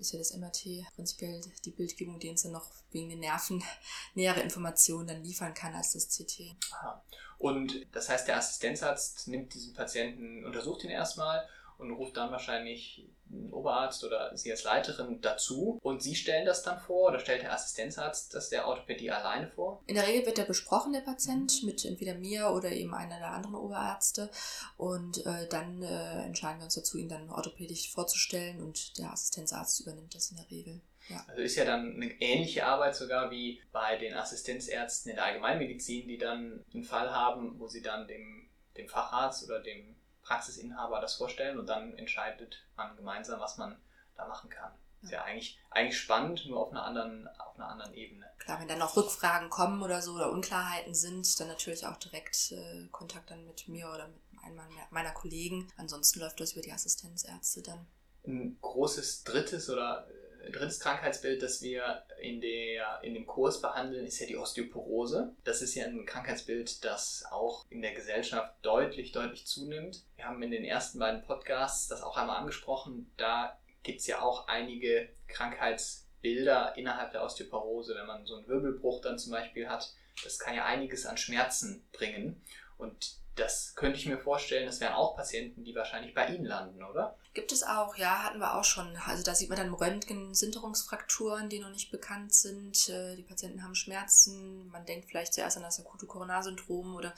ist 0.00 0.12
ja 0.12 0.18
das 0.18 0.36
MRT 0.36 0.84
prinzipiell 0.94 1.40
die 1.64 1.70
Bildgebung, 1.70 2.18
die 2.18 2.30
uns 2.30 2.42
dann 2.42 2.52
noch 2.52 2.70
wegen 2.90 3.08
den 3.08 3.20
Nerven 3.20 3.62
nähere 4.14 4.40
Informationen 4.40 5.06
dann 5.06 5.22
liefern 5.22 5.54
kann 5.54 5.74
als 5.74 5.92
das 5.92 6.08
CT. 6.08 6.56
Aha. 6.72 7.02
Und 7.38 7.63
das 7.92 8.08
heißt, 8.08 8.28
der 8.28 8.36
Assistenzarzt 8.36 9.28
nimmt 9.28 9.54
diesen 9.54 9.74
Patienten, 9.74 10.44
untersucht 10.44 10.84
ihn 10.84 10.90
erstmal 10.90 11.46
und 11.78 11.90
ruft 11.92 12.16
dann 12.16 12.30
wahrscheinlich 12.30 13.06
einen 13.30 13.52
Oberarzt 13.52 14.04
oder 14.04 14.36
Sie 14.36 14.50
als 14.50 14.64
Leiterin 14.64 15.20
dazu 15.20 15.78
und 15.82 16.02
Sie 16.02 16.14
stellen 16.14 16.46
das 16.46 16.62
dann 16.62 16.78
vor 16.78 17.08
oder 17.08 17.18
stellt 17.18 17.42
der 17.42 17.52
Assistenzarzt 17.52 18.34
das 18.34 18.50
der 18.50 18.66
Orthopädie 18.66 19.10
alleine 19.10 19.48
vor? 19.48 19.82
In 19.86 19.94
der 19.94 20.06
Regel 20.06 20.26
wird 20.26 20.38
der 20.38 20.44
besprochen, 20.44 20.92
der 20.92 21.00
Patient, 21.00 21.62
mit 21.64 21.84
entweder 21.84 22.14
mir 22.14 22.50
oder 22.50 22.70
eben 22.70 22.94
einer 22.94 23.18
der 23.18 23.30
anderen 23.30 23.56
Oberärzte 23.56 24.30
und 24.76 25.24
äh, 25.26 25.48
dann 25.48 25.82
äh, 25.82 26.24
entscheiden 26.24 26.58
wir 26.58 26.64
uns 26.64 26.74
dazu, 26.74 26.98
ihn 26.98 27.08
dann 27.08 27.30
orthopädisch 27.30 27.90
vorzustellen 27.92 28.62
und 28.62 28.98
der 28.98 29.12
Assistenzarzt 29.12 29.80
übernimmt 29.80 30.14
das 30.14 30.30
in 30.30 30.36
der 30.36 30.50
Regel. 30.50 30.80
Ja. 31.08 31.24
Also 31.28 31.42
ist 31.42 31.56
ja 31.56 31.64
dann 31.64 31.96
eine 31.96 32.10
ähnliche 32.20 32.64
Arbeit 32.64 32.96
sogar 32.96 33.30
wie 33.30 33.62
bei 33.72 33.96
den 33.96 34.14
Assistenzärzten 34.14 35.10
in 35.10 35.16
der 35.16 35.26
Allgemeinmedizin, 35.26 36.08
die 36.08 36.18
dann 36.18 36.64
einen 36.72 36.84
Fall 36.84 37.10
haben, 37.10 37.58
wo 37.58 37.68
sie 37.68 37.82
dann 37.82 38.08
dem, 38.08 38.48
dem 38.76 38.88
Facharzt 38.88 39.44
oder 39.44 39.60
dem 39.60 39.93
Praxisinhaber 40.24 41.00
das 41.00 41.14
vorstellen 41.14 41.58
und 41.58 41.66
dann 41.66 41.96
entscheidet 41.98 42.62
man 42.76 42.96
gemeinsam, 42.96 43.40
was 43.40 43.56
man 43.56 43.76
da 44.16 44.26
machen 44.26 44.50
kann. 44.50 44.72
Ist 45.02 45.12
ja 45.12 45.22
eigentlich, 45.22 45.58
eigentlich 45.70 45.98
spannend, 46.00 46.46
nur 46.46 46.60
auf 46.60 46.70
einer, 46.70 46.84
anderen, 46.84 47.28
auf 47.38 47.56
einer 47.56 47.68
anderen 47.68 47.92
Ebene. 47.92 48.24
Klar, 48.38 48.58
wenn 48.58 48.68
dann 48.68 48.78
noch 48.78 48.96
Rückfragen 48.96 49.50
kommen 49.50 49.82
oder 49.82 50.00
so 50.00 50.14
oder 50.14 50.32
Unklarheiten 50.32 50.94
sind, 50.94 51.38
dann 51.38 51.48
natürlich 51.48 51.86
auch 51.86 51.98
direkt 51.98 52.52
äh, 52.52 52.88
Kontakt 52.90 53.30
dann 53.30 53.44
mit 53.44 53.68
mir 53.68 53.90
oder 53.90 54.08
mit 54.08 54.42
einem 54.42 54.60
meiner 54.90 55.12
Kollegen. 55.12 55.70
Ansonsten 55.76 56.20
läuft 56.20 56.40
das 56.40 56.52
über 56.52 56.62
die 56.62 56.72
Assistenzärzte 56.72 57.60
dann. 57.60 57.86
Ein 58.26 58.56
großes 58.62 59.24
drittes 59.24 59.68
oder 59.68 60.08
drittes 60.50 60.80
Krankheitsbild, 60.80 61.42
das 61.42 61.62
wir 61.62 62.04
in, 62.20 62.40
der, 62.40 63.00
in 63.02 63.14
dem 63.14 63.26
Kurs 63.26 63.60
behandeln, 63.60 64.06
ist 64.06 64.18
ja 64.20 64.26
die 64.26 64.36
Osteoporose. 64.36 65.34
Das 65.44 65.62
ist 65.62 65.74
ja 65.74 65.84
ein 65.84 66.06
Krankheitsbild, 66.06 66.84
das 66.84 67.24
auch 67.30 67.64
in 67.70 67.82
der 67.82 67.94
Gesellschaft 67.94 68.54
deutlich, 68.62 69.12
deutlich 69.12 69.46
zunimmt. 69.46 70.02
Wir 70.16 70.26
haben 70.26 70.42
in 70.42 70.50
den 70.50 70.64
ersten 70.64 70.98
beiden 70.98 71.22
Podcasts 71.22 71.88
das 71.88 72.02
auch 72.02 72.16
einmal 72.16 72.36
angesprochen. 72.36 73.10
Da 73.16 73.58
gibt 73.82 74.00
es 74.00 74.06
ja 74.06 74.20
auch 74.22 74.48
einige 74.48 75.08
Krankheitsbilder 75.28 76.76
innerhalb 76.76 77.12
der 77.12 77.22
Osteoporose. 77.24 77.94
Wenn 77.94 78.06
man 78.06 78.26
so 78.26 78.36
einen 78.36 78.48
Wirbelbruch 78.48 79.00
dann 79.00 79.18
zum 79.18 79.32
Beispiel 79.32 79.68
hat, 79.68 79.92
das 80.22 80.38
kann 80.38 80.54
ja 80.54 80.64
einiges 80.64 81.06
an 81.06 81.16
Schmerzen 81.16 81.86
bringen. 81.92 82.42
Und 82.78 83.18
das 83.36 83.74
könnte 83.74 83.98
ich 83.98 84.06
mir 84.06 84.18
vorstellen, 84.18 84.66
das 84.66 84.80
wären 84.80 84.94
auch 84.94 85.16
Patienten, 85.16 85.64
die 85.64 85.74
wahrscheinlich 85.74 86.14
bei 86.14 86.26
Ihnen 86.28 86.44
landen, 86.44 86.82
oder? 86.82 87.16
Gibt 87.34 87.50
es 87.50 87.64
auch, 87.64 87.96
ja, 87.96 88.22
hatten 88.22 88.38
wir 88.38 88.54
auch 88.54 88.62
schon. 88.62 88.96
Also 89.08 89.24
da 89.24 89.34
sieht 89.34 89.48
man 89.48 89.58
dann 89.58 89.74
Röntgen 89.74 90.34
Sinterungsfrakturen, 90.34 91.48
die 91.48 91.58
noch 91.58 91.70
nicht 91.70 91.90
bekannt 91.90 92.32
sind. 92.32 92.88
Äh, 92.88 93.16
die 93.16 93.24
Patienten 93.24 93.64
haben 93.64 93.74
Schmerzen. 93.74 94.68
Man 94.68 94.86
denkt 94.86 95.08
vielleicht 95.08 95.34
zuerst 95.34 95.56
an 95.56 95.64
das 95.64 95.80
akute 95.80 96.06
Coronarsyndrom 96.06 96.94
oder 96.94 97.12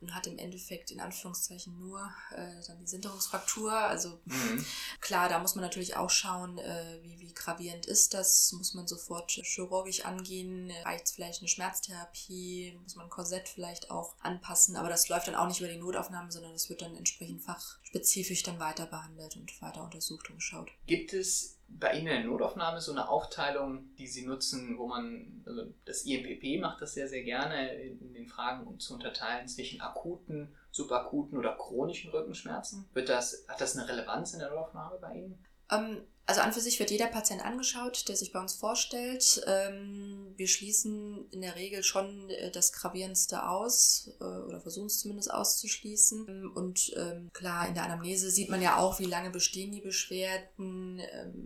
und 0.00 0.14
hat 0.14 0.28
im 0.28 0.38
Endeffekt 0.38 0.92
in 0.92 1.00
Anführungszeichen 1.00 1.76
nur 1.80 2.00
äh, 2.30 2.64
dann 2.68 2.78
die 2.78 2.86
Sinterungsfraktur. 2.86 3.72
Also 3.72 4.20
mhm. 4.24 4.64
klar, 5.00 5.28
da 5.28 5.40
muss 5.40 5.56
man 5.56 5.64
natürlich 5.64 5.96
auch 5.96 6.10
schauen, 6.10 6.58
äh, 6.58 7.00
wie, 7.02 7.18
wie 7.18 7.34
gravierend 7.34 7.86
ist 7.86 8.14
das. 8.14 8.52
Muss 8.52 8.74
man 8.74 8.86
sofort 8.86 9.32
chirurgisch 9.32 10.04
angehen? 10.04 10.70
Reicht 10.84 11.08
vielleicht 11.08 11.40
eine 11.40 11.48
Schmerztherapie? 11.48 12.78
Muss 12.84 12.94
man 12.94 13.06
ein 13.06 13.10
Korsett 13.10 13.48
vielleicht 13.48 13.90
auch 13.90 14.14
anpassen? 14.20 14.76
Aber 14.76 14.88
das 14.88 15.08
läuft 15.08 15.26
dann 15.26 15.34
auch 15.34 15.48
nicht 15.48 15.55
über 15.60 15.68
die 15.68 15.78
Notaufnahme, 15.78 16.30
sondern 16.30 16.52
das 16.52 16.68
wird 16.68 16.82
dann 16.82 16.96
entsprechend 16.96 17.42
fachspezifisch 17.42 18.42
dann 18.42 18.60
weiter 18.60 18.86
behandelt 18.86 19.36
und 19.36 19.62
weiter 19.62 19.82
untersucht 19.82 20.30
und 20.30 20.36
geschaut. 20.36 20.70
Gibt 20.86 21.12
es 21.12 21.58
bei 21.68 21.92
Ihnen 21.92 22.06
in 22.06 22.22
der 22.22 22.24
Notaufnahme 22.24 22.80
so 22.80 22.92
eine 22.92 23.08
Aufteilung, 23.08 23.94
die 23.96 24.06
Sie 24.06 24.24
nutzen, 24.24 24.78
wo 24.78 24.86
man, 24.86 25.42
also 25.44 25.64
das 25.84 26.04
IMPP 26.04 26.60
macht 26.60 26.80
das 26.80 26.94
sehr, 26.94 27.08
sehr 27.08 27.22
gerne 27.22 27.74
in 27.74 28.14
den 28.14 28.28
Fragen, 28.28 28.66
um 28.66 28.78
zu 28.78 28.94
unterteilen 28.94 29.48
zwischen 29.48 29.80
akuten, 29.80 30.54
subakuten 30.70 31.38
oder 31.38 31.56
chronischen 31.56 32.10
Rückenschmerzen? 32.10 32.88
Wird 32.92 33.08
das, 33.08 33.44
hat 33.48 33.60
das 33.60 33.76
eine 33.76 33.88
Relevanz 33.88 34.32
in 34.32 34.38
der 34.38 34.50
Notaufnahme 34.50 34.98
bei 35.00 35.14
Ihnen? 35.14 35.44
Ähm, 35.70 36.02
also 36.28 36.40
an 36.40 36.52
für 36.52 36.60
sich 36.60 36.80
wird 36.80 36.90
jeder 36.90 37.06
Patient 37.06 37.44
angeschaut, 37.44 38.08
der 38.08 38.16
sich 38.16 38.32
bei 38.32 38.40
uns 38.40 38.54
vorstellt. 38.54 39.40
Ähm, 39.46 40.34
wir 40.36 40.48
schließen 40.48 41.30
in 41.30 41.40
der 41.40 41.54
Regel 41.54 41.84
schon 41.84 42.28
äh, 42.30 42.50
das 42.50 42.72
Gravierendste 42.72 43.48
aus 43.48 44.10
äh, 44.20 44.24
oder 44.24 44.60
versuchen 44.60 44.86
es 44.86 44.98
zumindest 44.98 45.32
auszuschließen. 45.32 46.26
Ähm, 46.28 46.52
und 46.52 46.92
klar, 47.32 47.68
in 47.68 47.74
der 47.74 47.84
Anamnese 47.84 48.30
sieht 48.30 48.50
man 48.50 48.60
ja 48.60 48.78
auch, 48.78 48.98
wie 48.98 49.04
lange 49.04 49.30
bestehen 49.30 49.70
die 49.70 49.80
Beschwerden, 49.80 51.00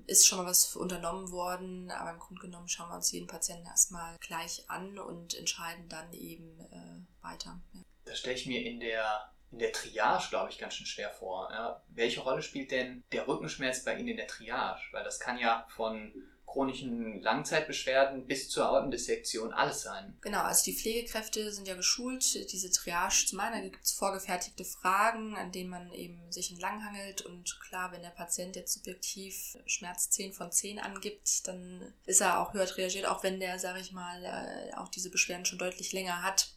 ist 0.07 0.27
schon 0.27 0.39
mal 0.39 0.47
was 0.47 0.77
unternommen 0.77 1.31
worden, 1.31 1.91
aber 1.91 2.13
im 2.13 2.19
Grunde 2.19 2.43
genommen 2.43 2.69
schauen 2.69 2.89
wir 2.91 2.97
uns 2.97 3.13
jeden 3.13 3.27
Patienten 3.27 3.67
erstmal 3.67 4.17
gleich 4.21 4.65
an 4.69 4.99
und 4.99 5.35
entscheiden 5.35 5.89
dann 5.89 6.13
eben 6.13 6.59
äh, 6.61 7.23
weiter. 7.23 7.61
Das 8.05 8.19
stelle 8.19 8.37
ich 8.37 8.47
mir 8.47 8.65
in 8.65 8.81
der 8.81 9.31
in 9.53 9.59
der 9.59 9.73
Triage, 9.73 10.29
glaube 10.31 10.51
ich, 10.51 10.59
ganz 10.59 10.75
schön 10.75 10.87
schwer 10.87 11.11
vor. 11.11 11.49
Ja, 11.51 11.83
welche 11.89 12.21
Rolle 12.21 12.43
spielt 12.43 12.71
denn 12.71 13.03
der 13.13 13.27
Rückenschmerz 13.27 13.85
bei 13.85 13.97
Ihnen 13.97 14.09
in 14.09 14.17
der 14.17 14.29
Triage? 14.29 14.81
Weil 14.93 15.05
das 15.05 15.19
kann 15.19 15.39
ja 15.39 15.67
von 15.69 16.13
chronischen 16.51 17.23
Langzeitbeschwerden 17.23 18.27
bis 18.27 18.49
zur 18.49 18.67
Aortendissektion 18.67 19.53
alles 19.53 19.83
sein. 19.83 20.17
Genau, 20.21 20.41
also 20.41 20.65
die 20.65 20.77
Pflegekräfte 20.77 21.53
sind 21.53 21.69
ja 21.69 21.77
geschult, 21.77 22.53
diese 22.53 22.71
Triage 22.73 23.27
zu 23.27 23.37
machen. 23.37 23.53
Da 23.53 23.61
gibt 23.61 23.85
es 23.85 23.93
vorgefertigte 23.93 24.65
Fragen, 24.65 25.37
an 25.37 25.53
denen 25.53 25.71
man 25.71 25.93
eben 25.93 26.31
sich 26.33 26.51
entlanghangelt. 26.51 27.23
Und 27.23 27.59
klar, 27.61 27.93
wenn 27.93 28.03
der 28.03 28.11
Patient 28.11 28.57
jetzt 28.57 28.73
subjektiv 28.73 29.57
Schmerz 29.67 30.11
10 30.11 30.33
von 30.33 30.51
10 30.51 30.81
angibt, 30.81 31.47
dann 31.47 31.95
ist 32.05 32.21
er 32.21 32.41
auch 32.41 32.53
höher 32.53 32.77
reagiert, 32.77 33.07
auch 33.07 33.23
wenn 33.23 33.39
der, 33.39 33.59
sage 33.61 33.81
ich 33.81 33.93
mal, 33.93 34.25
äh, 34.25 34.75
auch 34.75 34.89
diese 34.89 35.11
Beschwerden 35.11 35.45
schon 35.45 35.59
deutlich 35.59 35.93
länger 35.93 36.23
hat. 36.23 36.53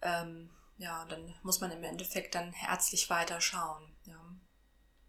Ähm, 0.00 0.48
ja, 0.78 1.04
dann 1.06 1.34
muss 1.42 1.60
man 1.60 1.70
im 1.70 1.84
Endeffekt 1.84 2.34
dann 2.34 2.54
ärztlich 2.68 3.08
weiter 3.10 3.40
schauen. 3.40 3.94
Ja. 4.04 4.20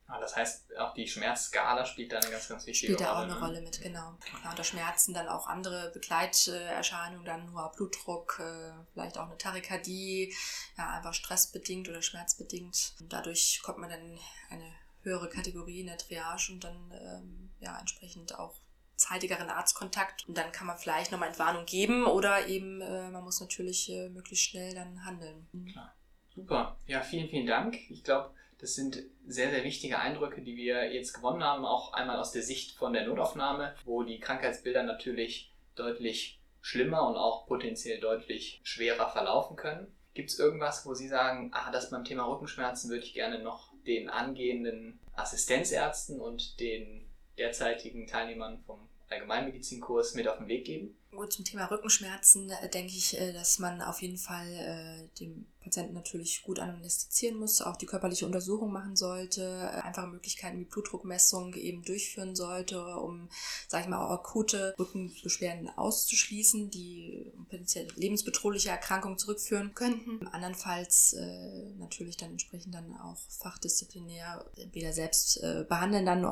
Ah, 0.07 0.19
das 0.19 0.35
heißt, 0.35 0.77
auch 0.77 0.93
die 0.93 1.07
Schmerzskala 1.07 1.85
spielt 1.85 2.11
da 2.11 2.19
eine 2.19 2.29
ganz, 2.29 2.47
ganz 2.47 2.65
wichtige 2.67 2.93
Rolle. 2.93 2.97
Spielt 2.97 3.09
da 3.09 3.17
auch 3.17 3.23
eine 3.23 3.33
ne? 3.33 3.39
Rolle 3.39 3.61
mit, 3.61 3.81
genau. 3.81 4.17
Ja, 4.43 4.51
unter 4.51 4.63
Schmerzen 4.63 5.13
dann 5.13 5.27
auch 5.27 5.47
andere 5.47 5.89
Begleiterscheinungen, 5.91 7.25
dann 7.25 7.45
nur 7.47 7.71
Blutdruck, 7.75 8.39
äh, 8.39 8.73
vielleicht 8.93 9.17
auch 9.17 9.27
eine 9.27 9.37
Tachykardie, 9.37 10.35
ja, 10.77 10.89
einfach 10.89 11.13
stressbedingt 11.13 11.89
oder 11.89 12.01
schmerzbedingt. 12.01 12.93
Und 12.99 13.11
dadurch 13.11 13.61
kommt 13.63 13.79
man 13.79 13.89
dann 13.89 14.19
eine 14.49 14.71
höhere 15.01 15.29
Kategorie 15.29 15.81
in 15.81 15.87
der 15.87 15.97
Triage 15.97 16.51
und 16.51 16.63
dann 16.63 16.91
ähm, 16.91 17.51
ja 17.59 17.79
entsprechend 17.79 18.37
auch 18.37 18.55
zeitigeren 19.03 19.49
Arztkontakt 19.49 20.27
und 20.27 20.37
dann 20.37 20.51
kann 20.51 20.67
man 20.67 20.77
vielleicht 20.77 21.11
nochmal 21.11 21.29
Entwarnung 21.29 21.65
geben 21.65 22.05
oder 22.05 22.47
eben 22.47 22.81
äh, 22.81 23.09
man 23.09 23.23
muss 23.23 23.41
natürlich 23.41 23.91
äh, 23.91 24.09
möglichst 24.09 24.45
schnell 24.45 24.73
dann 24.73 25.05
handeln. 25.05 25.47
Mhm. 25.51 25.67
Klar. 25.67 25.93
Super. 26.35 26.77
Ja, 26.87 27.01
vielen, 27.01 27.29
vielen 27.29 27.45
Dank. 27.45 27.77
Ich 27.91 28.03
glaube, 28.03 28.31
das 28.59 28.75
sind 28.75 29.03
sehr, 29.27 29.51
sehr 29.51 29.63
wichtige 29.63 29.99
Eindrücke, 29.99 30.41
die 30.41 30.55
wir 30.55 30.91
jetzt 30.91 31.13
gewonnen 31.13 31.43
haben, 31.43 31.65
auch 31.65 31.93
einmal 31.93 32.17
aus 32.17 32.31
der 32.31 32.41
Sicht 32.41 32.77
von 32.77 32.93
der 32.93 33.05
Notaufnahme, 33.05 33.75
wo 33.85 34.03
die 34.03 34.19
Krankheitsbilder 34.19 34.83
natürlich 34.83 35.53
deutlich 35.75 36.39
schlimmer 36.61 37.07
und 37.07 37.17
auch 37.17 37.45
potenziell 37.45 37.99
deutlich 37.99 38.61
schwerer 38.63 39.09
verlaufen 39.09 39.57
können. 39.57 39.93
Gibt 40.13 40.29
es 40.29 40.39
irgendwas, 40.39 40.85
wo 40.85 40.93
Sie 40.93 41.07
sagen, 41.07 41.51
ah, 41.53 41.71
das 41.71 41.89
beim 41.89 42.05
Thema 42.05 42.25
Rückenschmerzen 42.25 42.89
würde 42.89 43.03
ich 43.03 43.13
gerne 43.13 43.39
noch 43.39 43.73
den 43.85 44.09
angehenden 44.09 44.99
Assistenzärzten 45.15 46.19
und 46.21 46.59
den 46.59 47.05
derzeitigen 47.37 48.07
Teilnehmern 48.07 48.59
vom 48.65 48.87
Allgemeinmedizinkurs 49.09 50.15
mit 50.15 50.27
auf 50.27 50.37
den 50.37 50.47
Weg 50.47 50.65
geben? 50.65 50.97
Gut, 51.15 51.31
zum 51.31 51.45
Thema 51.45 51.65
Rückenschmerzen 51.65 52.49
äh, 52.49 52.69
denke 52.69 52.93
ich, 52.93 53.19
äh, 53.19 53.33
dass 53.33 53.59
man 53.59 53.81
auf 53.81 54.01
jeden 54.01 54.17
Fall 54.17 54.47
äh, 54.47 55.19
dem 55.19 55.45
Patienten 55.61 55.93
natürlich 55.93 56.41
gut 56.43 56.59
anästhesieren 56.59 57.37
muss, 57.37 57.61
auch 57.61 57.77
die 57.77 57.85
körperliche 57.85 58.25
Untersuchung 58.25 58.71
machen 58.71 58.95
sollte, 58.95 59.41
äh, 59.41 59.81
einfache 59.81 60.07
Möglichkeiten 60.07 60.59
wie 60.59 60.65
Blutdruckmessung 60.65 61.53
eben 61.53 61.83
durchführen 61.83 62.35
sollte, 62.35 62.83
um, 62.97 63.29
sage 63.67 63.83
ich 63.83 63.89
mal, 63.89 64.03
auch 64.03 64.11
akute 64.11 64.73
Rückenbeschwerden 64.79 65.69
auszuschließen, 65.69 66.71
die 66.71 67.31
potenziell 67.49 67.87
lebensbedrohliche 67.95 68.69
Erkrankungen 68.69 69.19
zurückführen 69.19 69.75
könnten. 69.75 70.27
Andernfalls 70.27 71.13
äh, 71.13 71.69
natürlich 71.77 72.17
dann 72.17 72.31
entsprechend 72.31 72.73
dann 72.73 72.97
auch 72.97 73.17
fachdisziplinär 73.29 74.45
entweder 74.57 74.91
selbst 74.93 75.37
äh, 75.43 75.63
behandeln 75.67 76.05
dann 76.05 76.23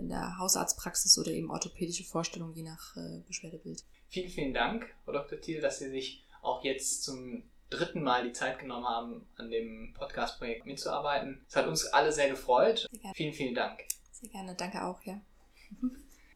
in 0.00 0.08
der 0.08 0.38
Hausarztpraxis 0.38 1.18
oder 1.18 1.30
eben 1.30 1.50
orthopädische 1.50 2.04
Vorstellungen 2.04 2.54
je 2.54 2.62
nach 2.62 2.96
Beschwerdebild. 3.26 3.84
Vielen, 4.16 4.30
vielen 4.30 4.54
Dank, 4.54 4.94
Frau 5.04 5.12
Dr. 5.12 5.38
Thiel, 5.38 5.60
dass 5.60 5.78
Sie 5.78 5.90
sich 5.90 6.24
auch 6.40 6.64
jetzt 6.64 7.04
zum 7.04 7.42
dritten 7.68 8.02
Mal 8.02 8.24
die 8.24 8.32
Zeit 8.32 8.58
genommen 8.58 8.88
haben, 8.88 9.28
an 9.36 9.50
dem 9.50 9.92
Podcast-Projekt 9.92 10.64
mitzuarbeiten. 10.64 11.44
Es 11.46 11.54
hat 11.54 11.66
uns 11.66 11.84
alle 11.88 12.10
sehr 12.10 12.30
gefreut. 12.30 12.88
Sehr 12.90 13.12
vielen, 13.12 13.34
vielen 13.34 13.54
Dank. 13.54 13.84
Sehr 14.12 14.30
gerne, 14.30 14.54
danke 14.54 14.82
auch, 14.82 15.02
ja. 15.02 15.20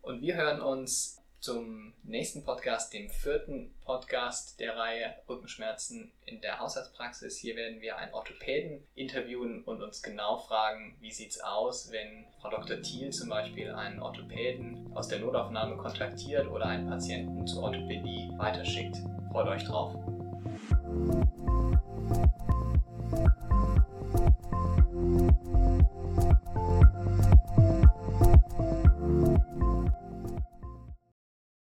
Und 0.03 0.21
wir 0.21 0.35
hören 0.35 0.61
uns 0.61 1.20
zum 1.41 1.95
nächsten 2.03 2.45
Podcast, 2.45 2.93
dem 2.93 3.09
vierten 3.09 3.75
Podcast 3.85 4.61
der 4.61 4.77
Reihe 4.77 5.15
Rückenschmerzen 5.29 6.13
in 6.27 6.41
der 6.43 6.61
Hausarztpraxis. 6.61 7.39
Hier 7.39 7.57
werden 7.57 7.81
wir 7.81 7.97
einen 7.97 8.13
Orthopäden 8.13 8.83
interviewen 8.95 9.65
und 9.65 9.83
uns 9.83 10.03
genau 10.03 10.37
fragen, 10.37 10.97
wie 11.01 11.11
sieht 11.11 11.31
es 11.31 11.41
aus, 11.41 11.91
wenn 11.91 12.27
Frau 12.41 12.51
Dr. 12.51 12.83
Thiel 12.83 13.11
zum 13.11 13.31
Beispiel 13.31 13.71
einen 13.71 14.01
Orthopäden 14.01 14.93
aus 14.95 15.09
der 15.09 15.21
Notaufnahme 15.21 15.77
kontaktiert 15.77 16.47
oder 16.47 16.67
einen 16.67 16.89
Patienten 16.89 17.47
zur 17.47 17.63
Orthopädie 17.65 18.31
weiterschickt. 18.37 18.97
Freut 19.33 19.49
euch 19.49 19.65
drauf. 19.65 19.95